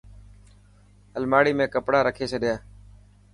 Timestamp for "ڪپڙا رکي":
1.75-2.25